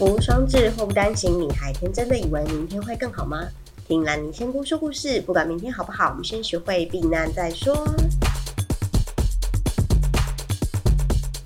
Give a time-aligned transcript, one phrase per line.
[0.00, 3.48] 无双至，祸不单行，你还天真的以为明天会更好吗？
[3.88, 7.84] 听兰妮仙姑说故事，不管明天好不好，我们先学会避难再说。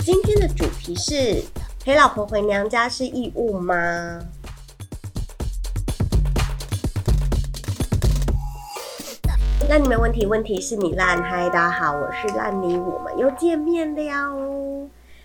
[0.00, 1.42] 今天的主题是
[1.82, 4.20] 陪老婆回娘家是义务吗？
[9.66, 11.48] 那你没问题，问题是你烂嗨。
[11.48, 14.71] 大家好，我是烂泥，我们又见面了哦。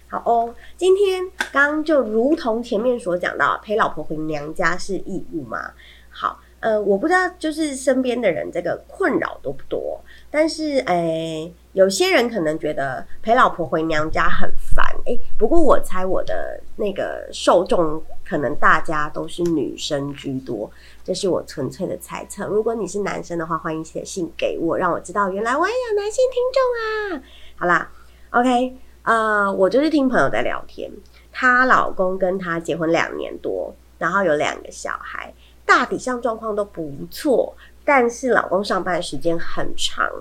[0.10, 5.74] 好哦，今天刚就如同前面所讲到，陪老婆回娘家是义务吗？
[6.10, 10.02] 好，呃，我不知道就是身边的人这个困扰多不多，
[10.32, 20.72] 但是诶，有些人可能觉得陪老婆回娘家很烦，诶，不过我猜我的那个受众可能大家都是女生居多，
[21.04, 22.48] 这是我纯粹的猜测。
[22.48, 27.24] 如果你是男生的话，欢迎写信给我，让我知道原来我也有男性听众啊。
[27.58, 27.92] 好啦
[28.32, 28.87] ，OK。
[29.08, 30.92] 呃，我就是听朋友在聊天，
[31.32, 35.34] 她老公跟她结婚两年多，然后有两个小孩，
[35.66, 40.12] 大体上状况都不错，但是老公上班时间很长，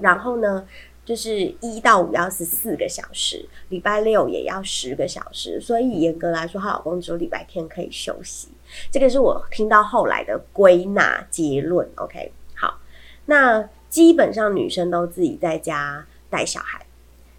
[0.00, 0.66] 然后呢，
[1.04, 8.48] 就是一到五要十四个小时，礼拜六也要十个小时，所以严格来说，她老公只有礼拜天可以休息。
[8.90, 11.86] 这个是我听到后来的归纳结论。
[11.96, 12.78] OK，好，
[13.26, 16.83] 那基本上女生都自己在家带小孩。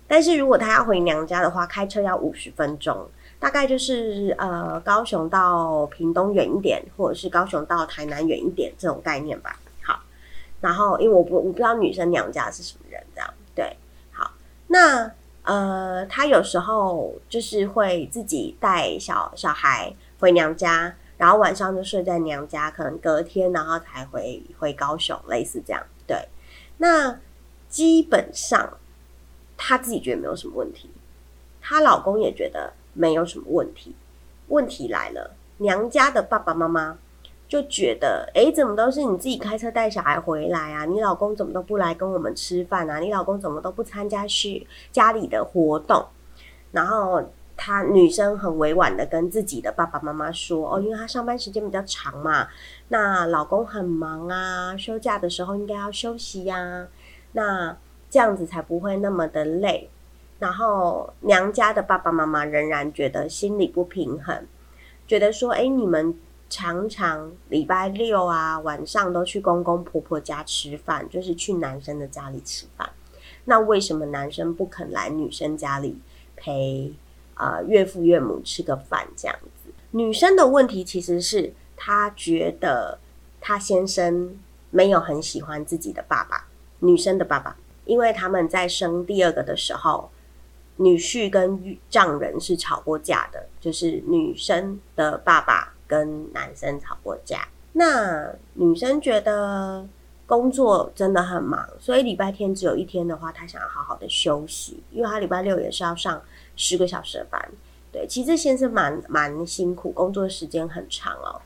[0.07, 9.59] 但是如果她要回娘家的话，开车要五十分钟，大概就是呃高雄到屏东远一点，或者是高雄到台南远一点这种概念吧。
[9.81, 9.99] 好，
[10.61, 13.75] 然后因为我不我不知道女生娘家是什么人，这样对。
[14.11, 14.31] 好，
[14.67, 15.11] 那
[15.41, 25.83] 呃她有时候就是会自己带小小孩回娘家，然后晚上就睡在娘家，可能隔天然后才回回高雄，类似这样。
[26.05, 26.29] 对，
[26.77, 27.19] 那
[27.67, 28.77] 基本上。
[29.57, 30.89] 她自己觉得没有什么问题，
[31.61, 33.95] 她老公也觉得没有什么问题。
[34.47, 36.97] 问题来了，娘家的爸爸妈妈
[37.47, 40.85] 就觉得，哎，怎么都是你自己开车带小孩回来啊？
[40.85, 42.99] 你老公怎么都不来跟我们吃饭啊？
[42.99, 46.05] 你老公怎么都不参加去家里的活动？
[46.71, 47.23] 然后
[47.57, 52.47] 她女生很委婉的跟自己的爸爸妈妈说，哦，因为她上班时间比较长嘛，
[52.89, 56.87] 那老公很忙啊，休假的时候应该要休息呀，
[57.31, 57.75] 那。
[58.15, 59.89] 这样子才不会那么的累，
[60.39, 64.47] 然后娘家的爸爸妈妈仍然觉得心里不平衡，
[65.05, 66.17] 觉得说：“哎，你们
[66.49, 72.89] 常常礼拜六啊晚上都去公公婆婆家吃饭，就是去男生的家里吃饭，
[73.43, 75.97] 那为什么男生不肯来女生家里
[76.37, 76.93] 陪
[77.33, 79.05] 啊岳父岳母吃个饭？
[79.17, 82.97] 这样子，女生的问题其实是她觉得
[83.41, 84.39] 她先生
[84.71, 86.47] 没有很喜欢自己的爸爸，
[86.79, 90.09] 女生的爸爸。”因为他们在生第二个的时候，
[90.77, 97.47] 女婿跟丈人是吵过架的，就是女生的爸爸跟男生吵过架。
[97.73, 99.87] 那女生觉得
[100.25, 106.21] 工作真的很忙，所以礼拜天只有一天的话，她想要好好的休息，因为她礼拜六也是要上
[106.55, 107.51] 十个小时的班。
[107.91, 111.41] 对，其实先生蛮蛮辛苦，工作时间很长哦。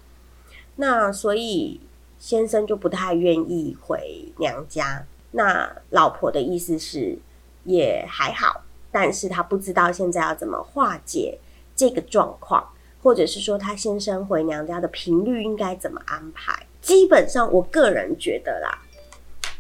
[0.78, 1.80] 那所以
[2.18, 5.06] 先生就不太愿意回娘家。
[5.32, 7.18] 那老婆的意思是
[7.64, 11.38] 也还好，但是他不知道现在要怎么化解
[11.76, 12.68] 这个状况，
[13.04, 16.66] 或者是说他先生回娘家的频率应该怎么安排。
[16.82, 18.80] 基本上，我个人觉得啦，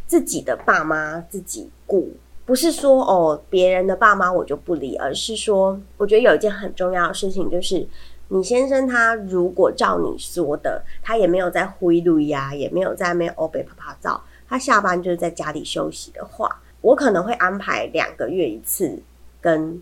[0.07, 2.13] 自己的爸妈自己顾，
[2.46, 7.88] 不是说哦别人的爸妈我就不理，而是说，我觉得有一件很重要的事情就是，
[8.30, 14.24] 你先生他如果照你说的，他也没有在挥路呀，也没有在那欧北啪啪照。
[14.50, 19.00] 他下班就是在家里休息的话，我可能会安排两个月一次
[19.40, 19.80] 跟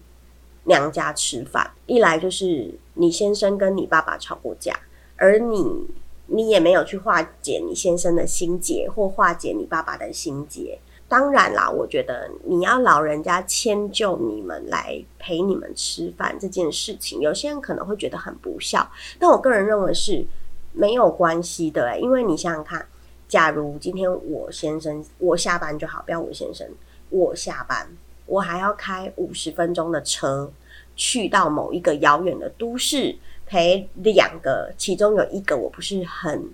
[0.66, 1.72] 娘家吃饭。
[1.86, 4.78] 一来就是你先生跟你爸爸吵过架，
[5.16, 5.88] 而你
[6.26, 10.78] 你也没有去化解你先生的心结，或化解你爸爸的心结。
[11.08, 20.28] 当然啦，我觉得你要老人家迁就你们来陪你们吃饭这件事情，有些人可能会觉得很不孝，但我个人认为是
[20.74, 22.86] 没有关系的，因为你想想看。
[23.28, 26.66] 假如今天我先生我下班就好，不要我先生
[27.10, 27.88] 我下班，
[28.26, 30.52] 我还要开五十分钟的车
[30.96, 36.50] 去到某一个遥远的都市陪两个，其中有一个我不是很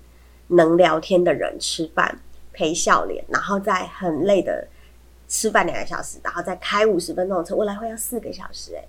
[0.48, 2.20] 能聊天的人吃饭
[2.52, 4.68] 陪笑脸，然后再很累的
[5.28, 8.84] 吃饭两个小时，然后再开五十分钟的车，我来回要四个小时哎，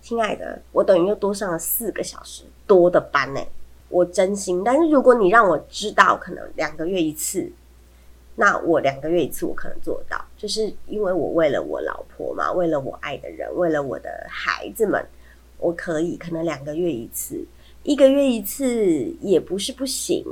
[0.00, 3.46] 亲爱的，我等于又多上了四个小时多的班哎。
[3.88, 7.50] 我真心，但是如果你让我知道可能两个月一次，
[8.36, 15.04] 那我两个月一次我可能做到，就是因为我为了我老婆嘛，为了我爱的人，为了我的孩子们，
[15.58, 17.44] 我可以可能两个月一次，
[17.82, 18.66] 一个月一次
[19.20, 20.24] 也不是不行，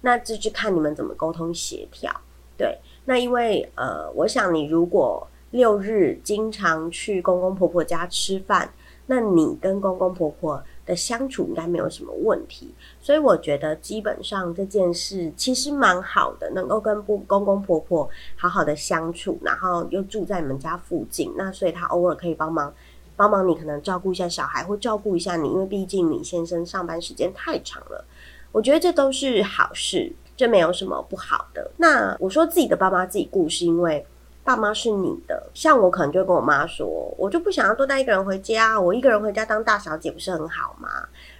[0.00, 2.10] 那这就看你们怎么沟通协调。
[2.56, 8.72] 对，那因为呃，我想你如果六日经常去公公婆婆家吃饭，
[9.06, 12.74] 那你跟公公婆婆的相处应该没有什么问题。
[13.00, 22.72] 所以我觉得基本上这件事其实蛮好的，能够跟公公公婆婆好好的相处，然后又住在你们家附近，那所以他偶尔可以帮忙。
[23.14, 28.04] 帮忙你可能照顾一下小孩，或照顾一下你，因为毕竟你先生上班时间太长了。
[28.50, 31.70] 我觉得这都是好事，这没有什么不好的。
[31.76, 34.04] 那我说自己的爸妈自己顾，是因为。
[34.44, 40.88] 爸妈是你的，像我可能就会跟我妈说，我就不想要多带一个人回家，我一个人回家当大小姐不是很好吗？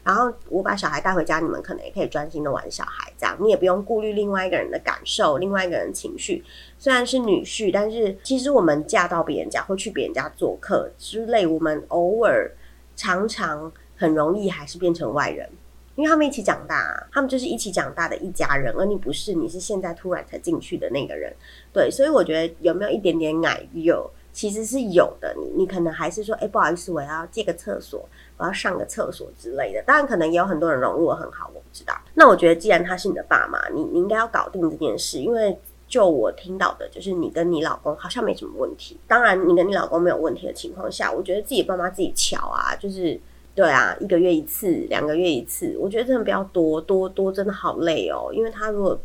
[0.04, 6.44] 然后我把小孩带回家，你们可能也可以专心的玩小孩，这样你也不用顾虑另外一个人的感受，另外一个人情绪。
[6.78, 12.48] 虽然是女婿，但是其实我们嫁到别人家或去别人家做客之类，我们偶尔
[12.94, 15.48] 常常很容易还是变成外人。
[15.94, 21.30] 因为他们一起长大，他们就是一起长大的一家人，而你不是，你是现在突然才进去的那个人，
[21.72, 25.34] 对，所以我觉得有没有一点点矮有，其实是有的。
[25.38, 28.08] 你你可能还是说，哎，不好意思，我要借个厕所，
[28.38, 29.82] 我要上个厕所之类的。
[29.82, 31.94] 当然，可能也有很多人融入的很好，我不知道。
[32.14, 38.98] 那我觉得，既然他是你的爸妈，你你应该要搞定这件事，因为就我听到的，就是你跟你老公好像没什么问题。
[39.06, 43.20] 当然，你跟你老公没有问题的情况下，我觉得自己爸妈自己瞧啊，就是。
[43.54, 48.32] 对啊，一个月一次，两个月一次，我觉得真的比较多，多多真的好累哦。
[48.32, 48.98] 因为他如果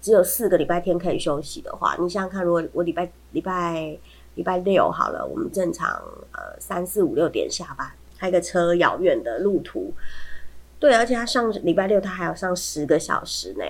[0.00, 3.94] 只有四个礼拜天可以休息的话，你想想看，如果我礼拜礼拜
[4.36, 5.86] 礼拜六好了，我们正常
[6.32, 7.86] 呃三四五六点下班，
[8.18, 9.92] 开个车遥远的路途，
[10.78, 13.64] 对，而且他上礼拜六他还要上十个小时呢。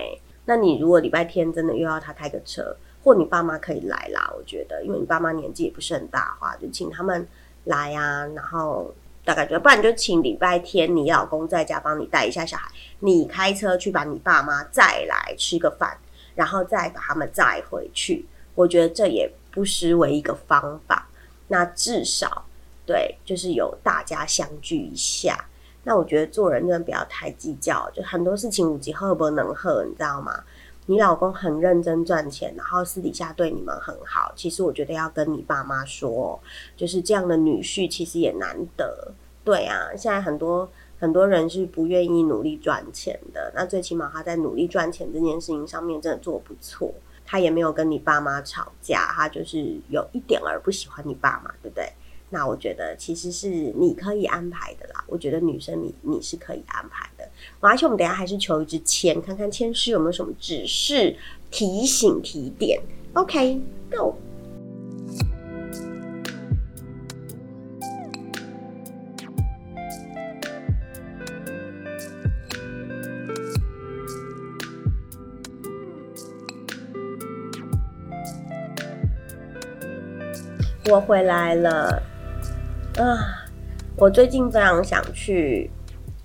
[0.45, 2.73] 那你如果礼拜天真的又要他开个车，
[3.03, 7.27] 或你爸妈可以来啦，我觉得，因为你爸妈年纪也不是很大的话，就请他们
[7.65, 8.93] 来啊，然后。
[9.31, 12.69] 大概就不然就请礼拜天你老公在家帮你带一下小孩，
[12.99, 15.97] 你开车去把你爸妈再来吃个饭，
[16.35, 18.25] 然后再把他们载回去。
[18.55, 21.07] 我觉得这也不失为一个方法。
[21.47, 22.43] 那至少
[22.85, 25.45] 对，就是有大家相聚一下。
[25.85, 30.43] 那我觉得做人真的不要太计较，就很多事情五级喝不能喝，你知道吗？
[30.87, 34.33] 你老公很认真赚钱，然后私底下对你们很好。
[34.35, 36.39] 其实我觉得要跟你爸妈说，
[36.75, 39.13] 就是这样的女婿其实也难得。
[39.43, 40.69] 对啊，现在很多
[40.99, 43.51] 很多人是不愿意努力赚钱的。
[43.55, 46.93] 那最起码他在努力赚钱这件事情上面真的做不错。
[47.23, 51.89] 他也没有跟你爸妈吵架，他就是有一点儿不喜欢你爸妈，对不对？
[52.29, 55.03] 那我觉得其实是你可以安排的啦。
[55.07, 57.20] 我觉得女生你你是可以安排的。
[57.69, 61.15] 而且我们等下还是求一支签，看看签师有没有什么指示、
[61.49, 62.81] 提醒、提点。
[63.13, 64.15] OK，Go。
[80.89, 82.01] 我回来了。
[82.97, 83.47] 啊，
[83.95, 85.69] 我最近非常想去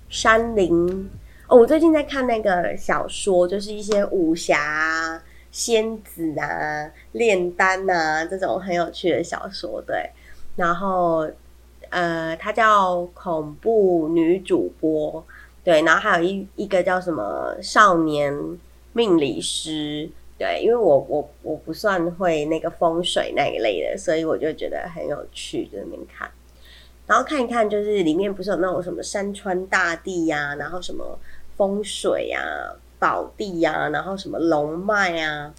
[0.09, 1.09] 山林
[1.47, 1.57] 哦。
[1.57, 5.21] 我最近在看那个小说，就是一些武侠、
[5.51, 9.81] 仙子啊、炼丹啊这种很有趣的小说。
[9.85, 10.09] 对，
[10.55, 11.27] 然后
[11.89, 15.25] 呃，它叫恐怖女主播，
[15.63, 18.33] 对，然后还有一一个叫什么少年
[18.93, 20.09] 命理师。
[20.39, 26.29] 对，因为我我我不算会那个风水那一类的，所以我就觉得很有趣，在那边看，
[27.07, 31.17] 然后看一看，就是里面不是有那种什么山川大地呀，然后什么
[31.57, 32.39] 风水呀、
[32.97, 35.53] 宝地呀，然后什么龙脉啊，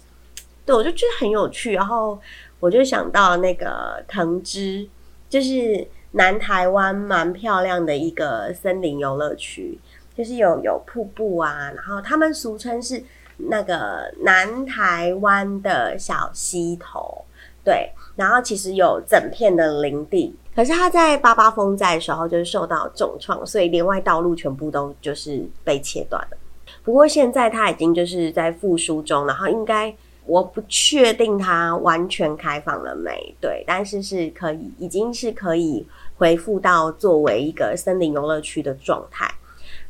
[0.65, 2.19] 对我就觉得很有趣，然后
[2.59, 4.89] 我就想到那个藤枝，
[5.29, 9.77] 就是南台湾蛮漂亮的一个森林游乐区，
[10.17, 13.03] 就是有有瀑布啊，然后他们俗称是。
[13.41, 17.23] 那个南台湾的小溪头，
[17.69, 26.37] 对，然后其实有整片的林地，可是它在八八风灾的时候就是受到重创，所以连外道路全部都就是被切断了。
[26.83, 29.95] 不过现在它已经就是在复苏中，然后应该
[30.25, 35.85] 我不确定它完全开放了没，对，但是是可以，已经是可以
[36.17, 39.31] 恢复到作为一个森林游乐区的状态。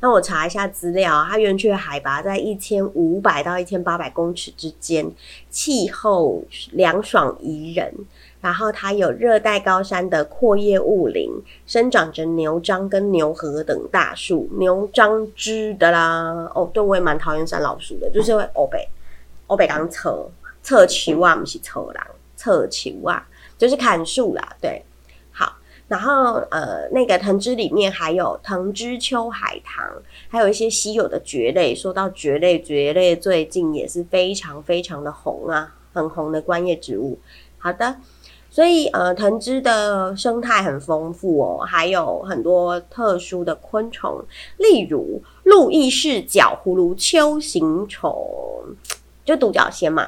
[0.01, 5.11] 那我查一下资料，它园区的海拔在一千五百到一千八百公尺之间，
[5.49, 6.41] 气候
[6.71, 7.93] 凉爽宜人，
[8.39, 11.29] 然后它有热带高山的阔叶雾林，
[11.65, 16.49] 生长着牛樟跟牛河等大树，牛樟枝的啦。
[16.55, 18.87] 哦，对，我也蛮讨厌山老鼠的，就是会欧北
[19.47, 20.29] 欧北刚侧
[20.63, 23.27] 侧球啊，不是侧狼侧球啊，
[23.57, 24.55] 就是砍树啦。
[24.61, 24.81] 对，
[25.89, 29.83] 然后呃，那个藤枝里面还有藤枝秋海棠，
[30.29, 31.73] 还有一些稀有的蕨类。
[31.73, 37.17] 说到蕨类，蕨类最近也是非常非常的红啊，很红的观叶植物。
[37.57, 37.97] 好的，
[38.51, 44.23] 所以呃，藤枝的生态很丰富哦，还有很多特殊的昆虫，
[44.57, 48.75] 例如路易氏角葫芦秋行虫，
[49.25, 50.07] 就独角仙嘛。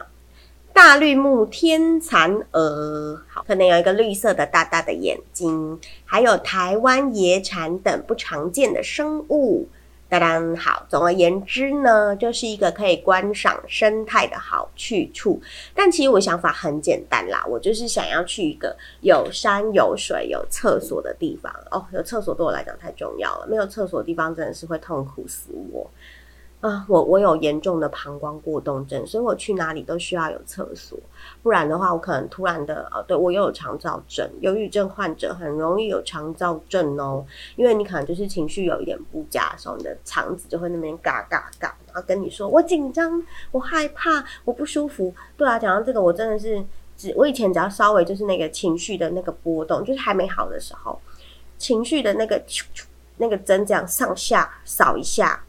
[0.74, 9.68] 大绿目天蚕蛾，好，可能有一个绿色的大大的眼睛，还有台湾野蝉等不常见的生物。
[10.10, 15.42] 当然好，总而言之呢，就是一个可以观赏生态的好去处。
[15.74, 21.50] 但其实我想法很简单啦，我就是想要去一个有山有水有厕所的地方。
[21.70, 25.90] 哦，有厕所对我来讲太重要了，没有厕所的地方真的是会痛苦死我。
[26.62, 30.96] 啊，我我有严重的膀胱过动症，所以我去哪里都需要有厕所，
[31.42, 37.26] 不然的话，我可能突然的呃，对我又有肠燥症，忧郁症患者很容易有肠燥症哦，
[37.56, 45.12] 因为你可能就是情绪有一点不佳的时候，你的肠子就会那边嘎嘎嘎，然后跟你说我紧张，我害怕，我不舒服。
[45.36, 46.64] 对啊，讲到这个，我真的是
[46.96, 51.02] 只我以前只要稍微就是那个情绪的那个波动，就是还没好的时候，
[51.58, 52.40] 情绪的那个
[53.18, 55.44] 那个针这样上下扫一下。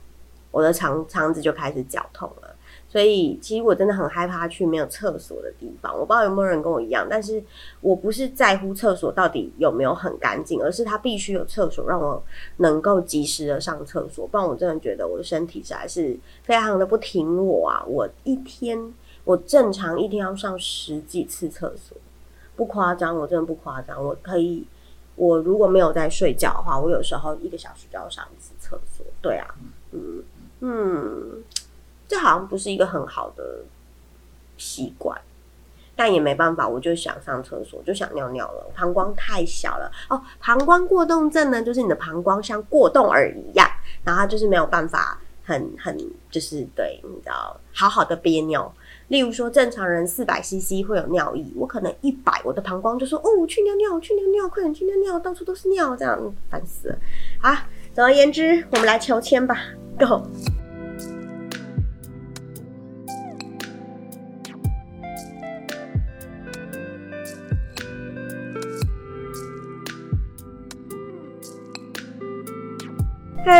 [0.53, 2.55] 我的肠肠子就开始绞痛了，
[2.87, 5.93] 所以其实我真的很害怕去没有厕所的地方。
[5.93, 7.43] 我不知道有没有人跟我一样，但是
[7.81, 12.23] 我不是在乎厕所到底有没有很干净，而是它必须有厕所让我
[12.59, 17.83] 能够及时的上厕所，不然我真的觉得我的身体实在是非常的不听我啊！
[17.87, 18.93] 我一天
[19.25, 21.97] 我正常一天要上十几次厕所，
[22.57, 24.05] 不夸张，我真的不夸张。
[24.05, 24.67] 我可以，
[25.17, 29.07] 我如果没有在睡觉的话，我有时候一个小时就要上一次厕所。
[29.23, 29.47] 对啊，
[29.93, 30.23] 嗯。
[30.65, 31.43] 嗯，
[32.07, 33.65] 这好像不是一个很好的
[34.57, 35.21] 习惯，
[35.97, 38.71] 但也没办法，我就想上厕所，就想尿尿了。
[38.73, 43.69] 膀胱太小了哦，膀胱过动症呢，就是你的膀胱像过动儿一样，
[44.05, 45.99] 然后就是没有办法很很
[46.31, 48.73] 就是对，你知道，好好的憋尿。
[49.09, 56.97] 例如说，正常人四百 CC 会有尿意，我可能一百，我的膀胱就说哦，去尿尿，去尿尿，快点去尿尿，到处都是尿，这样烦死了。
[57.41, 59.59] 好，总而言之，我们来求签吧。
[59.99, 60.23] Go！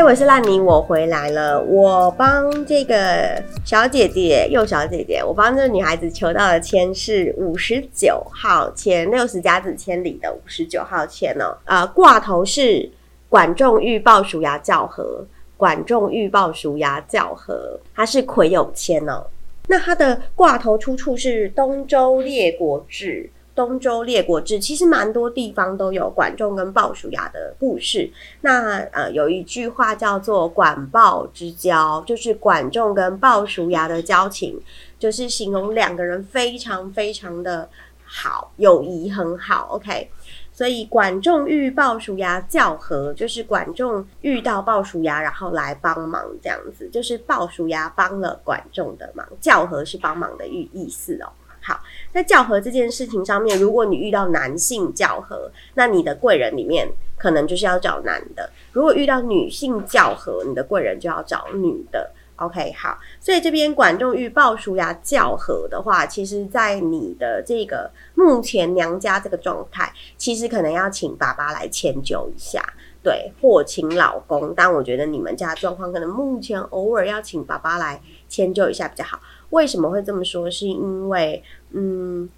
[0.03, 1.63] 嗨，我是烂泥，我回来了。
[1.63, 11.57] 我帮这个小姐姐，右小姐姐，我帮这个女孩子求到的签是五十九号签，六十甲子千里的五十九号签哦。
[11.65, 12.91] 啊，挂头是
[13.29, 15.25] 管仲玉抱鼠牙教和。
[15.57, 19.25] 管仲欲报鼠牙教和，它是癸酉签哦。
[19.69, 23.07] 那它的挂头出处是《东周列国志》。
[23.55, 28.11] 《东周列国志》其实蛮多地方都有管仲跟鲍鼠牙的故事。
[28.41, 34.61] 那呃，有一句话叫做“管鲍之交”，就是管仲跟鲍鼠牙的交情，
[34.99, 37.69] 就是形容两个人非常非常的
[38.05, 39.69] 好，友谊很好。
[39.73, 40.11] OK。
[40.55, 49.27] 所以管仲遇鲍叔牙教和，就是管仲遇到鲍叔牙，然后来帮忙这样子，就是鲍叔牙帮了管仲的忙。
[49.41, 51.33] 教和是帮忙的意意思哦。
[51.63, 51.81] 好，
[52.13, 58.43] 在教和这件事情上面，如果你遇到男性教和，那你的贵人里面可能就是要找男的；
[58.73, 62.11] 如果遇到女性教和，你的贵人就要找女的。
[62.37, 72.61] OK，好，所以这边管仲与鲍叔牙教和的话，其实，在你的这个目前娘家这个状态，其实可能要请爸爸来迁就一下，
[73.01, 74.53] 对，或请老公。
[74.57, 79.21] 但我觉得你们家状况可能目前偶尔要请爸爸来迁就一下比较好。
[79.53, 80.51] 为什么会这么说？
[80.51, 82.29] 是因为，嗯，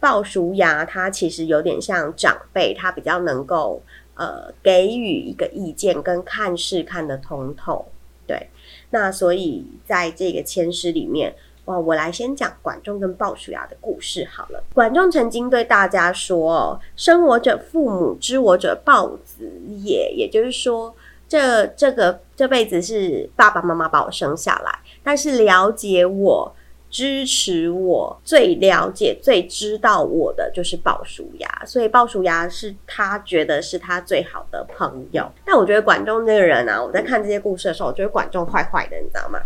[0.00, 3.82] 鲍叔牙他其实有点像长辈，他比较能够
[4.14, 7.86] 呃给予一个意见，跟看事看得通透，
[8.26, 8.48] 对。
[8.90, 11.34] 那所以在这个签诗里面，
[11.64, 14.62] 哇，我来先讲管仲跟鲍叔牙的故事好了。
[14.74, 19.50] 管仲曾经对大家说：“生我者父母，知我者鲍子
[19.84, 20.94] 也。”也就是说，
[21.28, 26.54] 这这个这辈子是爸爸妈妈把我生下来，但是了解我。
[26.90, 35.30] 支持我最了解、最知道我的就是鲍叔牙，所以鲍叔牙是他觉得是他最好的朋友。
[35.44, 39.38] 但我觉得管仲这个人啊，我在看这些故事的时候，我觉得管仲坏坏的，你知道吗？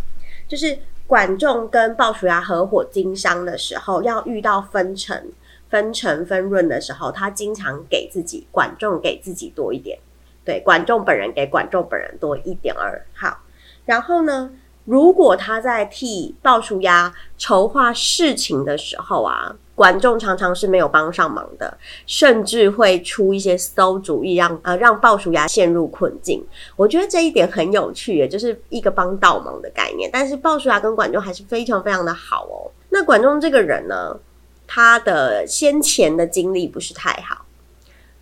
[0.47, 5.33] 就是管仲跟鲍叔牙合伙经商的时候，要遇到分成、
[5.69, 9.99] 分成、分润的时候，他经常给自己管仲给自己多一点，
[10.45, 13.05] 对，管仲本人给管仲本人多一点二。
[13.15, 13.39] 好，
[13.85, 14.51] 然后呢？
[14.85, 26.45] 如果他在替鲍叔牙筹划事情的时候啊，管仲常常是没有帮上忙的，甚至会出一些馊主意，让呃让鲍叔牙陷入困境。
[26.75, 30.11] 我觉得这一点很有趣，也就是一个帮倒忙的概念。
[30.13, 32.67] 但是鲍叔牙跟管仲还是非常非常的好哦。
[32.89, 34.19] 那管仲这个人呢，
[34.67, 37.45] 他的先前的经历不是太好。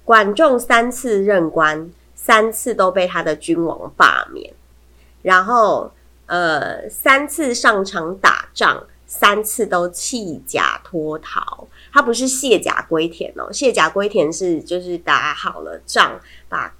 [0.05, 1.91] 管仲三次任官，
[2.23, 4.53] 三次都被他的君王罢免，
[5.23, 5.91] 然后
[6.27, 8.87] 呃三次上场打仗。
[9.13, 16.73] 三次都弃甲脱逃，他不是卸甲归田哦，卸甲归田是就是打好了仗，把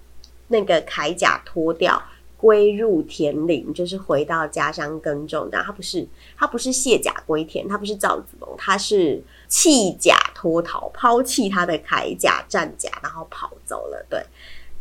[0.47, 2.01] 那个铠甲脱掉，
[2.37, 5.49] 归入田林，就是回到家乡耕种。
[5.51, 6.07] 但他不是，
[6.37, 14.07] 他不是卸甲归田，他不是赵子龙，他是弃甲脱逃，抛弃他的铠甲战甲，然后跑走了。
[14.09, 14.25] 对，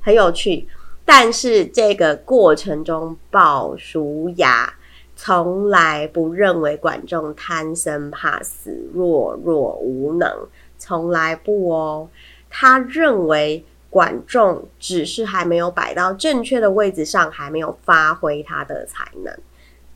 [0.09, 0.67] 很有趣。
[1.05, 4.73] 但是这个过程中，鲍叔牙。
[5.21, 10.47] 从来不认为管仲贪生怕死、弱弱无能，
[10.77, 12.07] 从来不哦。
[12.49, 19.37] 他认为管仲只是还没有摆到正确的位置上，还没有发挥他的才能。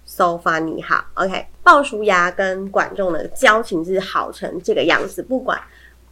[0.03, 1.48] So far 你好，OK。
[1.63, 5.58] 鲍叔牙跟管仲的交情是好成这个样子，不管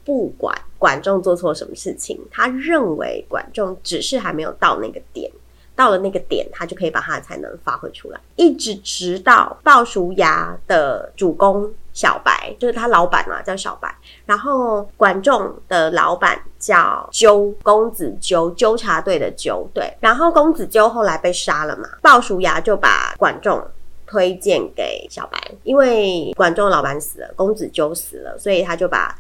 [0.04, 5.32] 不管管仲做错什么事情，他认为管仲只是还没有到那个点。
[5.74, 8.20] 到了那个点，他就可以把他才能发挥出来。
[8.36, 13.92] 一直直到鲍叔牙的主公小白，就是他老板嘛，叫小白。
[14.26, 19.68] 然后管仲的老板叫纠，公子纠，纠察队的纠。
[19.74, 23.60] 对，然后公子纠后来被杀了嘛，鲍叔牙就把管仲
[24.06, 29.18] 推荐给小白，因为管仲老板死了，公子纠死了，所以他就把。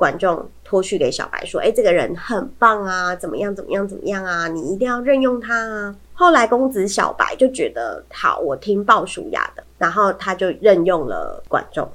[0.00, 3.54] 管仲托去给小白说：“哎，这个人很棒啊，怎么样？
[3.54, 3.86] 怎么样？
[3.86, 4.48] 怎么样啊？
[4.48, 11.86] 你一定要任用他啊！”后来公子小白就觉得好，我听鲍叔牙的，然后他就任用了管仲。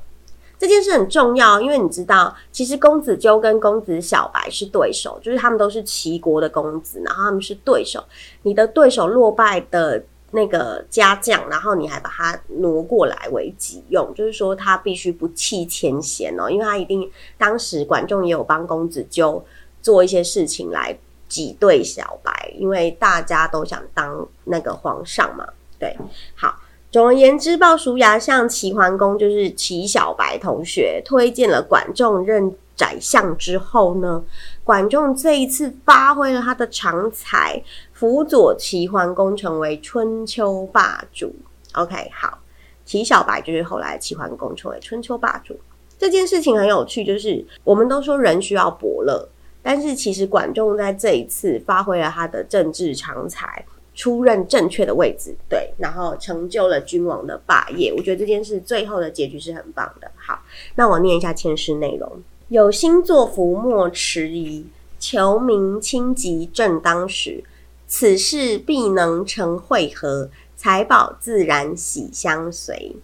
[0.60, 8.04] 这件事很重要，因为你知道，其实公子纠跟公子小白是对手，就是他们都是齐国的公子，然后他们是对手。
[8.44, 10.04] 你的对手落败的。
[10.36, 19.44] 那个家将，然后你还把他挪过来为己用，就是说他必须不弃前嫌哦，因为他一定当时管仲也有帮公子纠
[19.82, 20.96] 做一些事情来
[21.30, 25.48] 挤兑小白，因为大家都想当那个皇上嘛。
[25.80, 25.96] 对，
[26.36, 26.60] 好，
[26.92, 32.56] 总而言之，鲍叔牙向齐桓公，就是齐小白同学推荐了管仲任。
[32.76, 34.24] 宰相之后呢，
[34.64, 37.62] 管仲这一次发挥了他的长才，
[37.94, 41.34] 辅佐齐桓公成为春秋霸主。
[41.74, 42.38] OK，好，
[42.84, 45.58] 齐小白就是后来齐桓公成为春秋霸主
[45.98, 49.28] 这件事情很有趣，就是我们都说人需要伯乐，
[49.64, 57.94] 但是其实管仲在这一次发挥了他的政治长才，出任正确的位置，对，然后成就了君王的霸业。
[57.94, 60.12] 我觉得这件事最后的结局是很棒的。
[60.18, 60.38] 好，
[60.76, 62.12] 那我念一下签诗内容。
[62.50, 64.68] 有心作福莫迟疑，
[65.00, 67.44] 求名清吉正当时。
[67.88, 72.98] 此事必能成会合，财宝自然喜相随。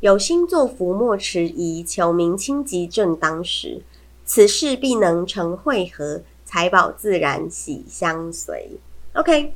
[0.00, 3.82] 有心作福莫迟疑，求名清吉正当时。
[4.24, 8.78] 此事必能成会合，财宝自然喜相随。
[9.12, 9.52] OK，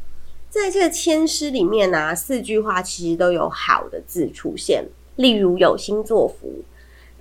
[0.50, 4.84] 在这个签诗里面呢，四句话其实都有好的字出现，
[5.16, 6.62] 例如有心作福。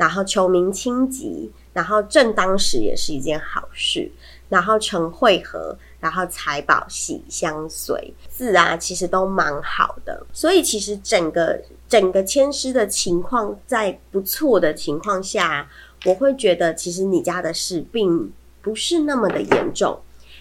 [0.03, 4.11] 然后求名清吉，然后正当时也是一件好事，
[4.49, 15.69] 然后成会合，然后财宝喜相随，字啊其实都蛮好的，所以其实整个整个签诗的情况在不错的情况下，
[16.03, 18.29] 我会觉得其实你家的事并
[18.61, 19.97] 不是那么的严重，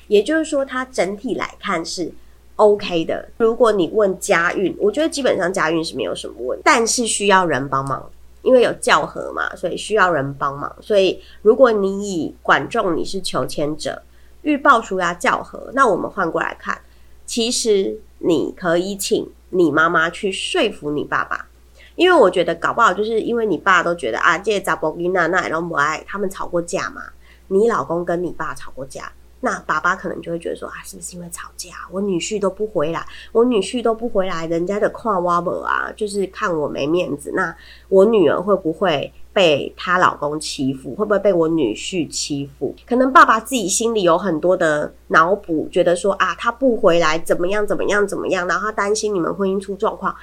[0.09, 2.13] 也就是说它整体来看是
[2.57, 3.29] OK 的。
[3.37, 8.11] 如果你问家运，我觉得基本上家运是没有什么问题，但是需要人帮忙。
[8.43, 10.77] 因为有教合嘛，所以需要人帮忙。
[10.81, 14.03] 所以如果你以管仲你是求签者，
[14.43, 16.81] 欲报叔牙教合，那我们换过来看，
[17.25, 21.47] 其实你可以请你妈妈去说服你爸爸，
[21.95, 27.03] 因为我觉得搞不好就是因为你爸都觉得啊，这扎波吉娜那都不爱，他们吵过架嘛，
[27.49, 29.13] 你老公跟你爸吵过架。
[29.45, 37.33] 那爸爸可能就会觉得说啊，是不是因为吵架，我女婿都不回来，我女婿都不回来，人家的跨挖伯啊，就是看我没面子。
[37.35, 37.53] 那
[37.89, 40.95] 我女儿会不会被她老公欺负？
[40.95, 42.73] 会不会被我女婿欺负？
[42.87, 50.15] 可能爸爸自己心里有很多的脑补，觉得说啊，他不回来怎么样怎么样怎么样，然后他担心你们婚姻出状况。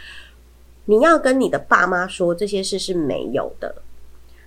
[0.86, 3.82] 你要跟你的爸妈说这些事是没有的，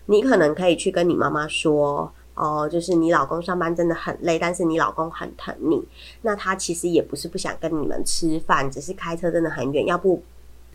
[0.06, 2.11] 你可能可以去跟你妈妈说。
[2.34, 5.82] 哦，就是你老公上班真的很累，但是你老公很疼你。
[6.22, 9.86] 那他其实也不是不想跟你们吃饭，只是开车真的很远。
[9.86, 10.22] 要不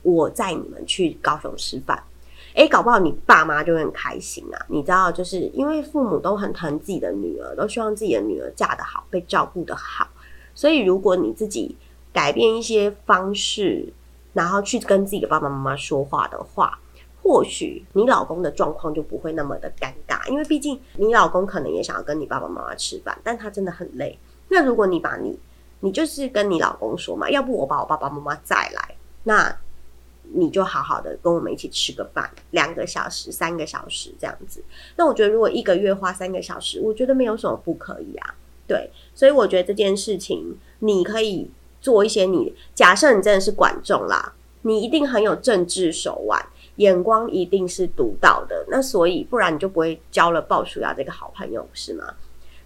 [0.03, 2.01] 我载你们去高雄吃饭？
[2.53, 4.65] 诶，搞不好你爸妈就会很开心啊。
[4.67, 10.07] 你知道，就是因为父母都很疼自己的女儿，都希望自己的女儿嫁得好，被照顾得好。
[10.55, 11.75] 所以，如果你自己
[12.11, 13.93] 改变一些方式，
[14.33, 16.79] 然后去跟自己的爸爸妈妈说话的话，
[17.27, 20.25] 或许你老公的状况就不会那么的尴尬。
[20.29, 24.17] 因为毕竟你老公可能也想要跟你爸爸妈妈吃饭，但他真的很累。
[24.47, 25.37] 那如果你把你，
[25.81, 29.53] 你就是跟你老公说嘛，要不我把我爸爸妈妈再来，那
[30.33, 34.63] 你就好好的跟我们一起吃个饭，两个小时、三个小时这样子。
[34.95, 38.35] 那我觉得如果一个月花三个小时，我觉得没有什么不可以啊。
[38.65, 42.25] 对，所以我觉得这件事情你可以做一些。
[42.25, 46.45] 你假设你真的是管仲啦，你一定很有政治手腕，
[46.77, 48.65] 眼光一定是独到的。
[48.69, 52.15] 那所以不然你就不会交了鲍叔牙这个好朋友，是吗？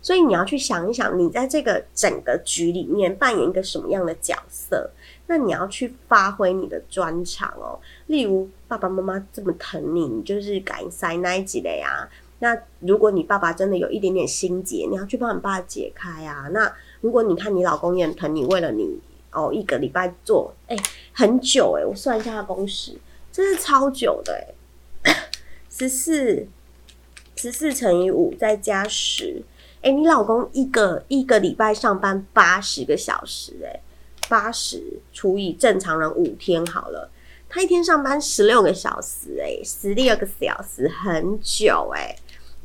[0.02, 4.90] 所以你要去想一想，你在这个整个局里面扮演一个什么样的角色？
[5.28, 7.80] 那你要去发挥你的专长哦。
[8.08, 12.10] 例如爸爸妈妈这么疼你，你就是敢塞那几类啊。
[12.40, 16.50] 那如果你爸爸真的有一点点心结，你要去帮你爸解开啊。
[16.52, 19.00] 那如果你看你老公也很疼你，为了你
[19.32, 20.76] 哦，一个礼拜做哎
[21.14, 22.98] 很久哎，我算一下他工时，
[23.32, 24.34] 真是超久的
[25.04, 25.30] 哎，
[25.70, 26.48] 十四
[27.36, 29.44] 十四乘以五再加十。
[29.82, 33.80] 哎，你老公一个一个礼拜上班八十个小时，哎，
[34.30, 37.10] 八十除以正常人五天好了，
[37.50, 42.16] 他一天上班十六个小时，哎，十六个小时很久，哎，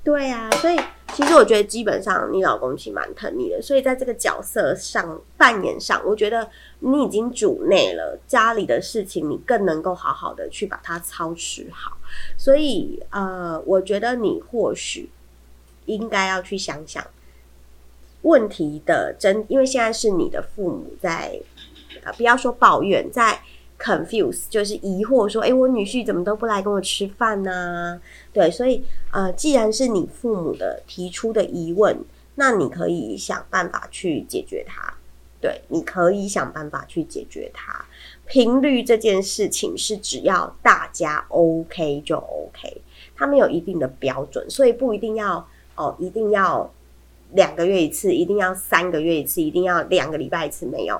[0.06, 0.78] 对啊，所以
[1.14, 11.96] 其实我觉得基本上你老公其实蛮疼你的，所以在这个角色上扮演上，我觉得你已经主内了，家里的事情你更能够好好的去把它操持好，
[12.38, 15.10] 所以呃，我觉得你或许。
[15.86, 17.06] 应该要去想想
[18.22, 21.40] 问题的真，因为现在是你的父母在，
[22.02, 23.40] 呃，不要说抱怨，在
[23.78, 28.00] confuse，就是疑惑说，哎，我女婿怎么都不来跟我吃饭呢？
[28.32, 31.96] 对，所以呃，既然是你父母的提出的疑问，
[32.36, 34.94] 那你可以想办法去解决它。
[35.40, 37.84] 对，你可以想办法去解决它。
[38.26, 42.80] 频率这件事情是只要大家 OK 就 OK，
[43.14, 45.46] 它没有一定的标准，所以不一定要。
[45.78, 46.72] 哦，一定要
[47.34, 50.98] 两个月一次，一定要三个月一次，一定要两个礼拜一次，没有，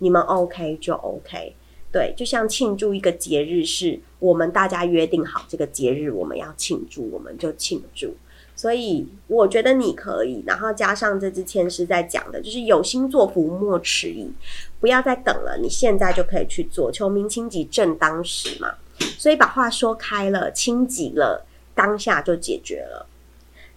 [0.00, 1.54] 你们 OK 就 OK。
[1.92, 8.16] 对，就像庆祝一个节日，是我们大家约定好这个节日我们要庆祝，我们就庆祝。
[8.54, 14.30] 所以我觉得你可以，然后加上这支签诗在讲的，就是有心做福莫迟疑，
[14.80, 16.90] 不要再等了，你现在就可以去做。
[16.90, 18.74] 求明清己正当时嘛，
[19.18, 23.06] 所以把话说开了，清急了，当下就解决了。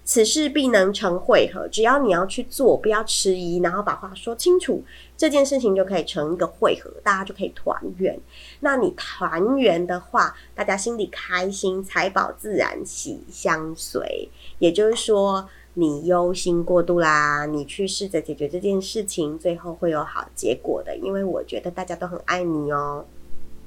[0.06, 4.84] 此事必能成会合，只要你要去做，不要迟疑，然后把话说清楚，
[5.18, 8.18] 这件事情就可以成一个会合，大家就可以团圆。
[8.60, 14.30] 那你团圆的话，大家心里开心，财宝自然喜相随。
[14.60, 20.96] 也就是说，你忧心过度啦，你去试着解决这件事情，最后会有好结果的。
[20.98, 23.04] 因为我觉得大家都很爱你哦，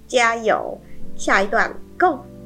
[0.07, 0.79] 加油！
[1.17, 2.38] 下一段，Go。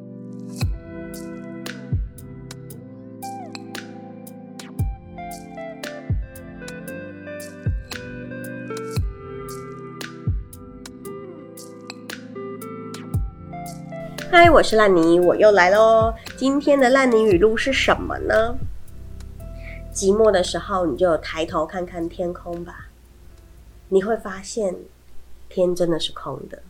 [14.34, 16.14] 嗨，我是烂泥，我又来喽。
[16.38, 18.56] 今天的烂泥语录是什么呢？
[19.92, 22.88] 寂寞的时候，你就抬头看看天空吧，
[23.90, 24.74] 你会发现
[25.50, 26.62] 天真的是空的。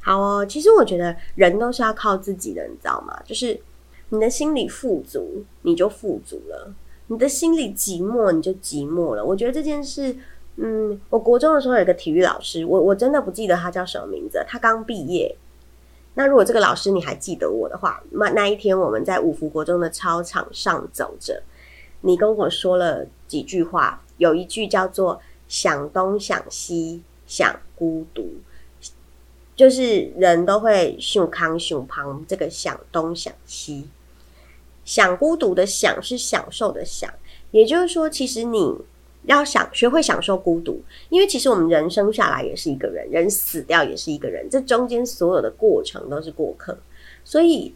[0.00, 3.14] 好哦，其实我觉得人都是要靠自己的，你知道吗？
[3.26, 3.60] 就是
[4.08, 6.72] 你的心里富足，你就富足了；
[7.08, 9.22] 你的心里寂寞，你就寂寞了。
[9.22, 10.16] 我觉得这件事，
[10.56, 15.36] 嗯，我国中的时候有个体育老师，我我真的不记得他叫什么名字，他刚毕业。
[16.14, 21.42] 那如果这个老师你还记得我的话，那那一天我们在五福国中的操场上走着，
[22.02, 28.34] 你跟我说了几句话，有一句叫做“想东想西想孤独”，
[29.56, 33.88] 就是人都会胸康胸旁这个想东想西
[34.84, 37.12] 想孤独的想是享受的想，
[37.50, 38.76] 也就是说，其实你。
[39.26, 46.76] 要想学会享受孤独，因为其实我们人生下来也是一个人，人死掉也是一个人，这中间所有的过程都是过客，
[47.24, 47.74] 所以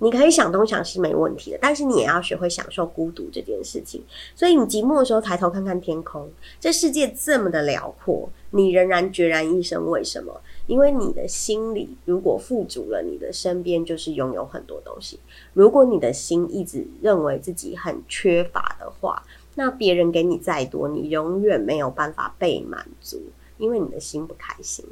[0.00, 4.04] 你可以想东想西没问题的，但是你也要学会享受孤独这件事情。
[4.34, 9.90] 所以你寂寞的时候抬头看看天空，这世界这么的辽阔，你仍然决然一生。
[9.90, 10.40] 为什么？
[10.68, 15.18] 因为你的心里如果富足了，你的身边就是拥有很多东西。
[15.52, 19.20] 如果你的心一直认为自己很缺乏的话，
[19.58, 23.20] 那别人给你再多，你永远没有办法被满足，
[23.56, 24.84] 因为你的心不开心。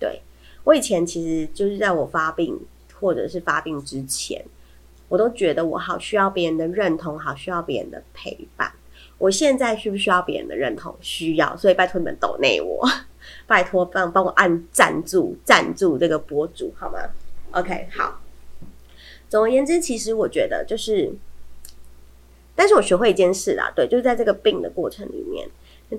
[0.00, 0.22] 对
[0.64, 2.58] 我以前其实就是在我发病
[2.98, 4.42] 或者是发病之前，
[5.10, 8.72] 我都觉得我好需要别人的认同，好需要别人的陪伴。
[9.18, 10.96] 我现在需不需要别人的认同？
[11.02, 12.88] 需要，所以拜托你们抖内我，
[13.46, 16.98] 拜托帮帮我按赞助赞助这个博主好吗
[17.50, 18.22] ？OK，好。
[19.28, 21.12] 总而言之，其实我觉得就是，
[22.58, 25.48] 但是我学会一件事啦，对，就是在这个病的过程里面，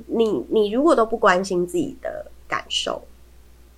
[0.08, 3.02] 你你如果都不关心自己的感受，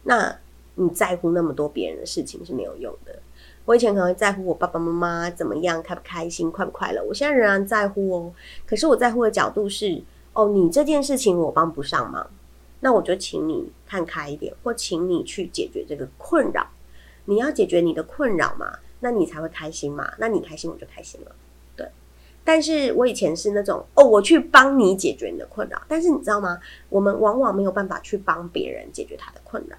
[0.02, 0.36] 那
[0.74, 3.20] 你在乎那么多别人的事情是没有用的。
[3.66, 7.04] 我以前可能会在乎我爸爸妈妈怎么样，开不开心，快不快乐。
[7.04, 8.34] 我现在仍然在乎哦。
[8.66, 10.02] 可是我在乎的角度是，
[10.34, 12.28] 哦，你这件事情我帮不上忙，
[12.80, 16.68] 那我就请你看开一点，或请你去解决这个困扰。
[17.26, 20.12] 你要解决你的困扰嘛，那你才会开心嘛。
[20.18, 21.36] 那你开心，我就开心了。
[22.52, 25.82] 但是我以前是那种，哦，我去帮你解决你的困扰。
[25.88, 26.60] 但是你知道吗？
[26.90, 29.78] 我们往往没有办法去帮别人解决他的困扰。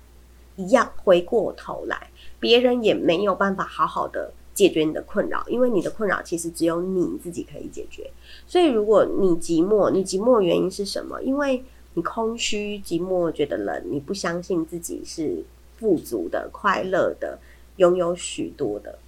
[0.56, 2.08] 一样，回过头来。
[2.40, 8.10] 别人也没有办法好好的解决你的困扰，因为你的困扰其实只有你自己可以解决。
[8.46, 11.20] 所以，如果你寂寞，你寂寞原因是什么？
[11.22, 15.44] 因为你空虚、寂寞，觉得冷，你不相信自己是
[15.76, 17.38] 富足的、快乐的，
[17.76, 18.98] 拥有许多的。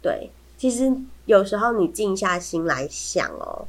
[0.00, 0.94] 对，其实
[1.24, 3.66] 有时候你静下心来想哦，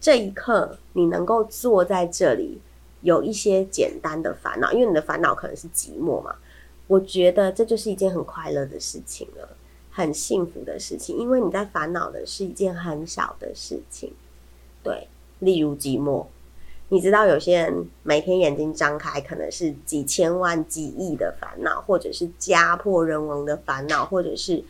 [0.00, 2.58] 这一刻你能够坐在这里，
[3.02, 6.34] 有一些简单的烦恼，因为你的烦恼可能是寂寞嘛。
[6.88, 9.50] 我觉得这就是一件很快乐的事情了，
[9.92, 14.12] 很幸福的事情，因为你在烦恼的是一件很小的事情，
[14.82, 15.06] 对，
[15.38, 16.26] 例如寂寞。
[16.88, 24.64] 你知道有些人每天眼睛张开，可能是几千万、几亿的烦恼，或者是家破人亡的烦恼，或者是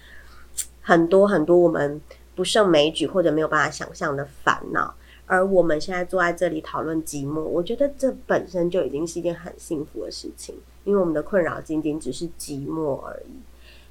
[0.84, 2.00] 很多很多我们
[2.36, 4.94] 不胜枚举或者没有办法想象的烦恼。
[5.26, 10.54] 而我们现在坐在这里讨论寂寞，我觉得这本身就已经是一件很幸福的事情。
[10.84, 13.32] 因为我们的困扰仅仅只是寂寞而已，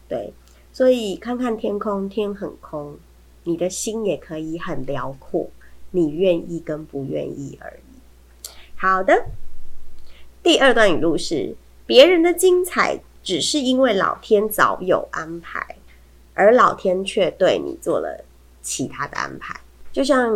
[0.07, 0.31] 对，
[0.71, 2.95] 所以看看天空，天很空，
[3.45, 5.49] 你的心也可以很辽阔，
[5.89, 8.47] 你愿意跟不愿意而已。
[8.75, 9.25] 好的，
[10.43, 11.55] 第二段语录是：
[11.87, 15.77] 别人的精彩只是因为老天早有安排，
[16.33, 18.23] 而老天却对你做了
[18.61, 19.59] 其他的安排。
[19.91, 20.33] 就像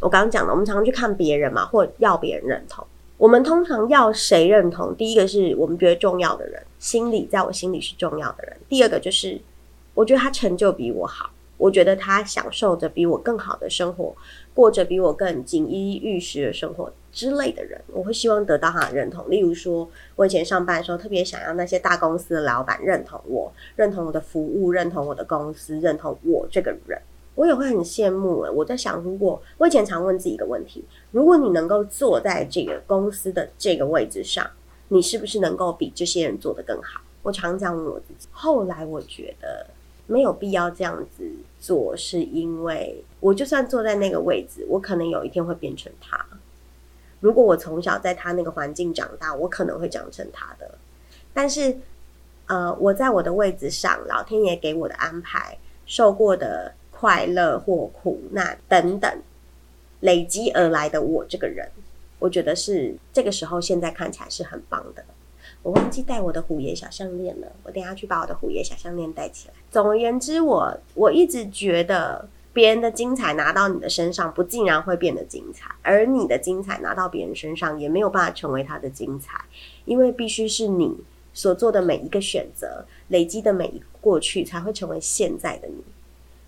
[0.00, 2.84] 我刚刚讲的，我们常常去看别人嘛，或要别人认同。
[3.16, 4.94] 我们通常要谁认同？
[4.94, 8.56] 第一个是我们觉得重要的人，心里在我心里是重要的人。
[8.68, 9.40] 第二个就是，
[9.94, 14.14] 我觉得他成就比我好，我觉得他享受着比我更好的生活，
[14.54, 19.30] 过着比我更锦衣玉食的生活之类的人，我会希望得到他的认同。
[19.30, 27.00] 例如说，我以前上班的时候，特别想要那些大公司的老板认同我，认同我的服务，认同我的公司，认同我这个人。
[27.34, 34.50] 我也会很羡慕诶，我在想，如果我以前常问自己一个问题：如果你能够坐在这个公司的这个位置上，
[34.88, 37.00] 你是不是能够比这些人做得更好？
[37.22, 38.26] 我常常问我自己。
[38.30, 39.66] 后来我觉得
[40.06, 46.24] 没有必要这样子做，是因为我就算坐在那个位置，我可能有一天会变成他。
[47.20, 50.78] 如果我从小在他那个环境长大，我可能会长成他的。
[51.32, 51.76] 但是，
[52.46, 56.72] 呃，我在我的位置上，老天爷给我的安排，受过的。
[56.98, 59.22] 快乐或苦难等等
[60.00, 61.70] 累积而来的我这个人，
[62.18, 65.04] 我觉得是这个时候现在看起来是很棒的。
[65.62, 69.54] 我忘记带我的虎爷小项链了，我等下去把我的虎爷小项链带起来。
[69.70, 79.44] 总而言之，我我一直觉得别人的精彩拿到你的身上，不竟然会变得精彩；而你的精彩拿到别人身上，也没有办法成为他的精彩，
[79.84, 80.96] 因为必须是你
[81.34, 85.82] 所做的每一个选择累积的每一个过去，才会成为现在的你。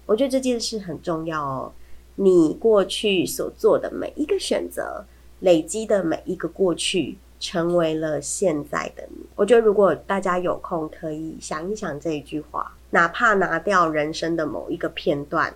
[0.07, 1.73] 我觉得这件事很重要哦。
[2.21, 5.05] 你过去所做的每一个选择，
[5.41, 9.27] 累积的每一个过去，成为了现在的你。
[9.37, 15.55] 我觉得如果大家有空，可以想一想这一句话，哪怕拿掉人生的某一个片段，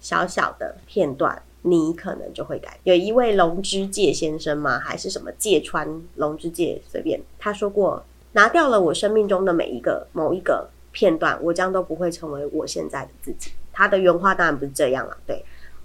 [0.00, 2.78] 小小的片段，你可能就会改。
[2.84, 4.78] 有一位龙之介先生吗？
[4.78, 6.80] 还是什么芥川龙之介？
[6.88, 13.50] 随便，他说过，拿掉了我生命中的每一个某一个片段，我将都不会成为我现在的自己。
[13.72, 15.44] 他的原话当然不是这样了，对，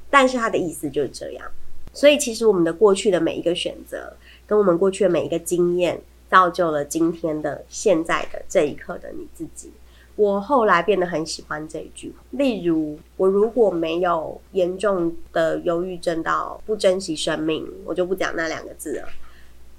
[0.10, 1.45] 但是他的意思就是这样。
[1.93, 4.13] 所以其实我们的过去的每一个选择，
[4.52, 9.72] 跟我们过去的每一个经验，造就了今天的现在的这一刻的你自己。
[10.18, 19.08] 我后来变得很喜欢这一句，例如我如果没有严重的忧郁症到不珍惜生命，我就不讲那两个字了。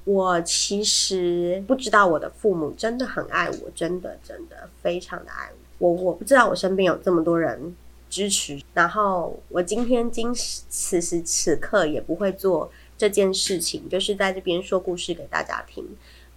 [0.04, 5.90] 我其实不知道我的父母真的很爱我，真的真的非常的爱我。
[5.92, 7.76] 我我不知道我身边有这么多人。
[8.08, 12.70] 支持，然后我今天今此时此刻也不会做
[13.02, 15.84] 这件事情，就是在这边说故事给大家听。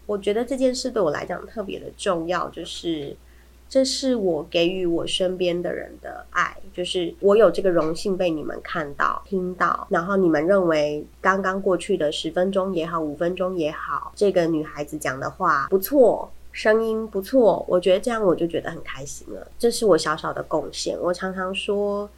[0.07, 3.15] 我觉得这件事对我来讲特别的重要，就是
[3.69, 19.47] 这是我给予我身边的人的爱，就是我有这个荣幸被你们看到、听到，然后你们认为刚刚过去的十分钟也好、五分钟也好，这个女孩子讲的话不错，声音不错，我觉得这样我就觉得很开心了。
[19.59, 20.97] 这是我小小的贡献。
[20.99, 22.09] 我常常说，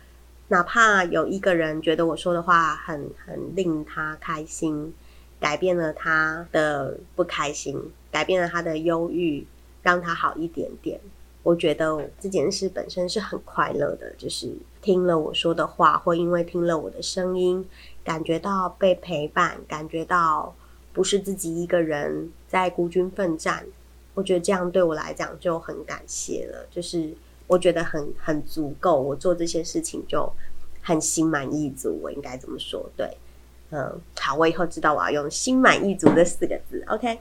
[0.50, 4.94] 哪怕有一个人觉得我说的话很很令他开心，
[5.40, 9.46] 改变了他的不开心，改变了他的忧郁，
[9.84, 11.00] 让他好一点点。
[11.44, 17.66] 我觉得这件事本身是很快乐的，就是听了我说的话，或因为听了我的声音，
[18.04, 20.54] 感觉到被陪伴，感觉到
[20.92, 23.66] 不是自己一个人在孤军奋战。
[24.14, 27.14] 我觉得这样对我来讲就很感谢了，就是
[27.48, 30.32] 我觉得很很足够，我做这些事情就
[30.82, 32.00] 很心满意足。
[32.04, 32.88] 我应该怎么说？
[32.96, 33.18] 对，
[33.72, 36.84] 嗯，好，我以后知道我要用“心满意足”这四个字。
[36.88, 37.20] OK，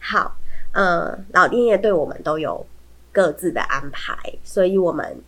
[0.00, 0.36] 好，
[0.72, 2.66] 嗯，老天爷对我们都有。
[3.10, 5.20] 各自的安排，所以我们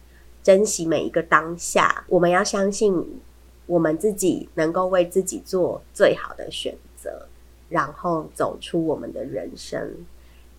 [0.45, 2.05] 珍惜每一个当下。
[2.07, 3.21] 我们要相信
[3.67, 7.27] 我们自己能够为自己做最好的选择，
[7.69, 9.93] 然后走出我们的人生。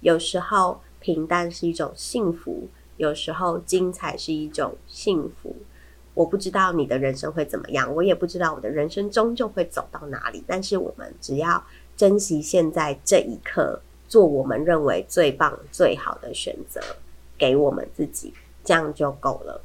[0.01, 2.67] 有时候平淡是一种幸福，
[3.01, 5.55] 有时候精彩是一种幸福。
[6.13, 10.43] 我不知道你的人生会怎么样，我也不知道我的人生终究会走到哪里。
[10.45, 11.63] 但是我们只要
[11.97, 16.79] 珍惜现在这一刻，做我们认为最棒、最好的选择。
[17.39, 18.31] 给我们自己，
[18.63, 19.59] 这样就够了。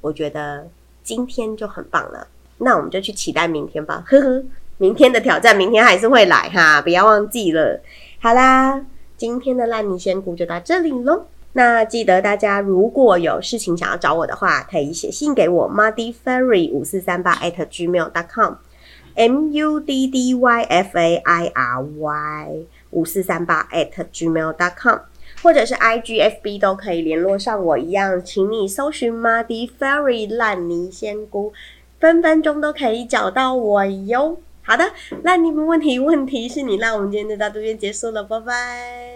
[0.00, 0.66] 我觉得
[1.04, 2.26] 今天就很棒了，
[2.58, 4.02] 那我们就去期待明天吧。
[4.04, 4.44] 呵呵，
[4.78, 7.80] 明天的挑战，明天还是会来哈，不要忘记了。
[8.20, 8.84] 好啦，
[9.16, 11.26] 今天的烂泥仙姑就到这里喽。
[11.52, 23.68] 那记得大家如果有事情想要找我的话，可以写信给我，muddyfairy 五四三八 at gmail dot com，m u d d y f a i r y 五四三八
[23.72, 25.00] at gmail dot com。
[25.42, 31.52] 或者是 I G F B 都可以联络上我一样，请你搜寻 Muddy Fairy 烂泥仙姑，
[31.98, 34.38] 分分钟都可以找到我哟。
[34.62, 34.84] 好的，
[35.22, 39.09] 那你们问题问题是你，那我们今天就到这边结束了，拜拜。